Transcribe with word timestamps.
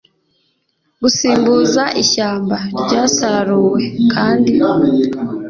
Gusimbuza 1.01 1.83
ishyamba 2.01 2.57
ryasaruwe 2.81 3.81
kandi 4.13 4.53